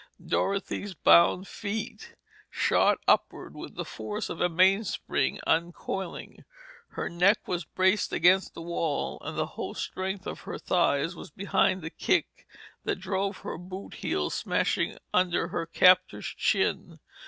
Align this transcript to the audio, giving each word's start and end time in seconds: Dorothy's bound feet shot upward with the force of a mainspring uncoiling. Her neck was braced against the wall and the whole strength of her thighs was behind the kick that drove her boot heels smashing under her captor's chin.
Dorothy's 0.25 0.95
bound 0.95 1.47
feet 1.47 2.15
shot 2.49 2.97
upward 3.07 3.53
with 3.55 3.75
the 3.75 3.85
force 3.85 4.31
of 4.31 4.41
a 4.41 4.49
mainspring 4.49 5.39
uncoiling. 5.45 6.43
Her 6.93 7.07
neck 7.07 7.47
was 7.47 7.65
braced 7.65 8.11
against 8.11 8.55
the 8.55 8.63
wall 8.63 9.21
and 9.23 9.37
the 9.37 9.45
whole 9.45 9.75
strength 9.75 10.25
of 10.25 10.39
her 10.41 10.57
thighs 10.57 11.15
was 11.15 11.29
behind 11.29 11.83
the 11.83 11.91
kick 11.91 12.47
that 12.83 12.99
drove 12.99 13.37
her 13.41 13.59
boot 13.59 13.93
heels 13.93 14.33
smashing 14.33 14.97
under 15.13 15.49
her 15.49 15.67
captor's 15.67 16.33
chin. 16.35 16.97